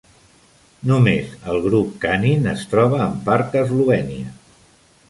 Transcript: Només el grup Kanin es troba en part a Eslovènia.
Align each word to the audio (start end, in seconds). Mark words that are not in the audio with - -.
Només 0.91 1.35
el 1.53 1.61
grup 1.67 1.93
Kanin 2.07 2.51
es 2.55 2.65
troba 2.73 3.05
en 3.11 3.17
part 3.31 3.55
a 3.61 3.65
Eslovènia. 3.69 4.37